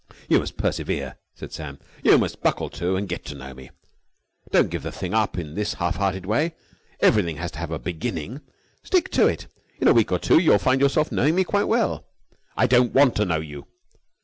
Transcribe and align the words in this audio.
"You 0.27 0.39
must 0.39 0.57
persevere," 0.57 1.19
said 1.35 1.53
Sam. 1.53 1.77
"You 2.03 2.17
must 2.17 2.41
buckle 2.41 2.71
to 2.71 2.95
and 2.95 3.07
get 3.07 3.23
to 3.25 3.35
know 3.35 3.53
me. 3.53 3.69
Don't 4.49 4.71
give 4.71 4.81
the 4.81 4.91
thing 4.91 5.13
up 5.13 5.37
in 5.37 5.53
this 5.53 5.75
half 5.75 5.97
hearted 5.97 6.25
way. 6.25 6.55
Everything 7.01 7.37
has 7.37 7.51
to 7.51 7.59
have 7.59 7.69
a 7.69 7.77
beginning. 7.77 8.41
Stick 8.81 9.11
to 9.11 9.27
it, 9.27 9.43
and 9.73 9.83
in 9.83 9.87
a 9.87 9.93
week 9.93 10.11
or 10.11 10.17
two 10.17 10.39
you 10.39 10.49
will 10.49 10.57
find 10.57 10.81
yourself 10.81 11.11
knowing 11.11 11.35
me 11.35 11.43
quite 11.43 11.67
well." 11.67 12.07
"I 12.57 12.65
don't 12.65 12.95
want 12.95 13.15
to 13.17 13.25
know 13.25 13.41
you!" 13.41 13.67